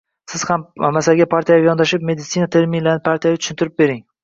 Siz 0.31 0.45
ham 0.51 0.63
masalaga 0.85 1.27
partiyaviy 1.35 1.67
yondashib, 1.71 2.07
meditsina 2.11 2.49
terminlarini 2.57 3.07
partiyaviy 3.11 3.45
tushuntirib 3.45 3.81
bering. 3.87 4.05